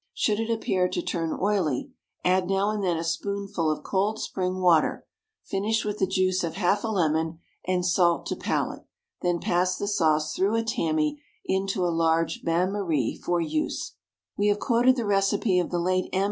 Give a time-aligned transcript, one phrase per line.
[0.15, 1.91] Should it appear to turn oily,
[2.25, 5.05] add now and then a spoonful of cold spring water;
[5.43, 8.81] finish with the juice of half a lemon, and salt to palate;
[9.21, 13.93] then pass the sauce through a tammy into a large bain marie for use."
[14.35, 16.19] We have quoted the recipe of the late M.